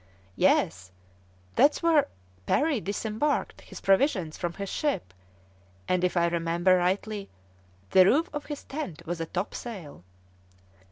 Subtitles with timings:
[0.35, 0.89] "Yes;
[1.55, 2.07] that's where
[2.47, 5.13] Parry disembarked his provisions from his ship,
[5.87, 7.29] and, if I remember rightly,
[7.91, 10.03] the roof of his tent was a topsail."